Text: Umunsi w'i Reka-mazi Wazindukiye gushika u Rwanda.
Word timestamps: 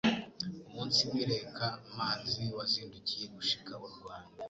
Umunsi 0.67 1.01
w'i 1.11 1.23
Reka-mazi 1.31 2.43
Wazindukiye 2.55 3.25
gushika 3.35 3.73
u 3.87 3.89
Rwanda. 3.93 4.35